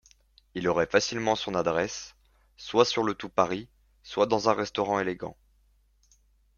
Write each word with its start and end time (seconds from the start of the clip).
Il 0.55 0.67
aurait 0.67 0.87
facilement 0.87 1.35
son 1.35 1.53
adresse, 1.53 2.15
soit 2.57 2.85
sur 2.85 3.03
le 3.03 3.13
Tout-Paris, 3.13 3.69
soit 4.01 4.25
dans 4.25 4.49
un 4.49 4.53
restaurant 4.53 4.99
élégant. 4.99 5.37